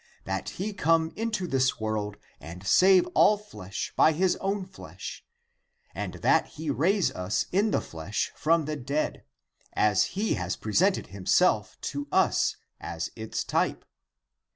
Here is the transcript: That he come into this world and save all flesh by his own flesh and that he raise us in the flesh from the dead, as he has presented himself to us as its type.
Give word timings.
That 0.23 0.49
he 0.57 0.73
come 0.73 1.13
into 1.15 1.45
this 1.45 1.79
world 1.79 2.17
and 2.39 2.65
save 2.65 3.05
all 3.13 3.37
flesh 3.37 3.93
by 3.95 4.13
his 4.13 4.35
own 4.37 4.65
flesh 4.65 5.23
and 5.93 6.15
that 6.25 6.47
he 6.57 6.71
raise 6.71 7.11
us 7.11 7.45
in 7.51 7.69
the 7.69 7.81
flesh 7.81 8.31
from 8.35 8.65
the 8.65 8.75
dead, 8.75 9.23
as 9.73 10.17
he 10.19 10.33
has 10.37 10.55
presented 10.55 11.05
himself 11.13 11.77
to 11.81 12.07
us 12.11 12.55
as 12.79 13.11
its 13.15 13.43
type. 13.43 13.85